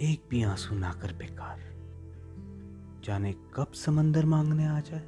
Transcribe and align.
एक 0.00 0.24
भी 0.30 0.42
आँसू 0.42 0.74
ना 0.74 0.92
कर 0.92 1.12
बेकार। 1.12 1.60
जाने 3.04 3.32
कब 3.32 3.72
समंदर 3.72 4.24
मांगने 4.24 4.66
आ 4.66 4.80
जाए। 4.80 5.02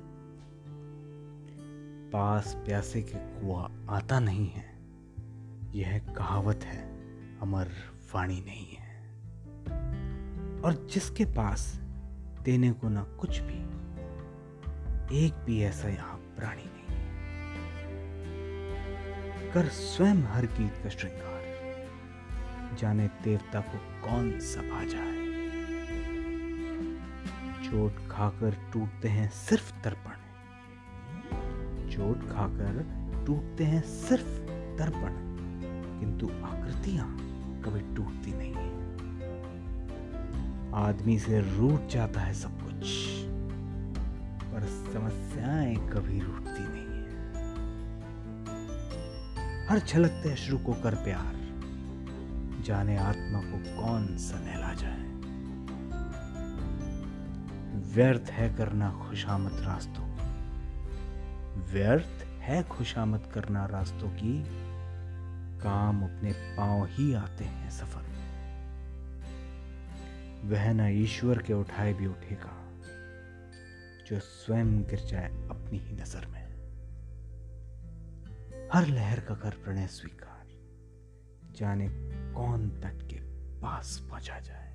पास 2.10 2.54
प्यासे 2.54 3.02
के 3.02 3.14
कुआ 3.16 3.70
आता 3.88 4.20
नहीं 4.20 4.48
है। 4.48 4.78
यह 5.78 5.98
कहावत 5.98 6.60
है, 6.64 6.82
अमर 7.40 7.68
वाणी 8.14 8.40
नहीं 8.40 8.66
है। 8.66 8.98
और 10.60 10.86
जिसके 10.90 11.24
पास 11.24 11.80
देने 12.42 12.72
को 12.72 12.88
ना 12.88 13.04
कुछ 13.04 13.38
भी, 13.38 13.58
एक 15.26 15.34
भी 15.34 15.62
ऐसा 15.62 15.88
यहाँ 15.88 16.16
प्राणी 16.16 16.64
नहीं। 16.64 16.98
कर 19.52 19.68
स्वयं 19.68 20.16
हर 20.16 20.46
गीत 20.46 20.74
का 20.82 20.88
श्रृंगार। 20.88 21.31
जाने 22.76 23.08
देवता 23.08 23.60
को 23.60 24.08
कौन 24.08 24.40
सभा 24.40 24.84
जाए 24.84 25.22
चोट 27.64 27.96
खाकर 28.10 28.56
टूटते 28.72 29.08
हैं 29.08 29.30
सिर्फ़ 29.30 29.72
दर्पण। 29.84 30.12
चोट 31.90 32.18
खाकर 32.18 33.02
टूटते 33.26 33.64
हैं 33.64 33.82
सिर्फ़ 33.82 34.38
दर्पण। 34.78 35.32
किंतु 36.00 36.26
आकृतियाँ 36.26 37.16
कभी 37.62 37.96
टूटती 37.96 38.32
नहीं 38.34 38.54
है। 38.54 38.72
आदमी 40.74 41.18
से 41.18 41.58
रूठ 41.58 41.80
जाता 41.80 42.20
है 42.20 42.34
सब 42.34 42.58
कुछ, 42.62 43.08
पर 44.52 44.60
समस्याएँ 44.92 45.76
कभी 45.76 46.20
रूठती 46.20 46.64
नहीं 46.68 46.82
है। 46.82 47.02
हर 49.66 49.78
झलकते 49.78 50.32
अश्रु 50.32 50.58
को 50.58 50.72
कर 50.72 50.94
प्यार। 50.94 51.41
जाने 52.62 52.96
आत्मा 52.96 53.40
को 53.40 53.58
कौन 53.76 54.16
सा 54.16 54.38
नहला 54.38 54.72
जाए? 54.74 55.02
व्यर्थ 57.94 58.30
है 58.30 58.54
करना 58.56 58.90
खुशामत 59.00 59.52
रास्तों 59.52 60.10
व्यर्थ 61.72 62.24
है 62.40 62.62
खुशामत 62.62 63.30
करना 63.34 63.64
रास्तों 63.66 64.08
की। 64.10 64.42
काम 65.60 66.02
अपने 66.02 66.32
पाँव 66.32 66.86
ही 66.86 67.12
आते 67.14 67.44
हैं 67.44 67.70
सफ़र 67.70 68.02
में। 68.02 68.22
वह 70.50 70.72
ना 70.72 70.88
ईश्वर 70.88 71.38
के 71.38 71.52
उठाए 71.52 71.92
भी 71.92 72.06
उठेगा, 72.06 72.52
जो 74.06 74.18
स्वयं 74.20 74.82
गिर 74.82 75.00
जाए 75.00 75.28
अपनी 75.50 75.78
ही 75.78 75.92
नज़र 75.92 76.26
में। 76.26 76.42
हर 78.72 78.86
लहर 78.86 79.20
का 79.20 79.34
कर 79.34 79.50
प्रणय 79.50 79.86
स्वीकार, 79.86 80.46
जाने 81.58 81.88
कौन 82.34 82.68
तट 82.82 83.02
के 83.10 83.16
पास 83.62 83.98
पहुँचा 84.10 84.38
जाए? 84.38 84.71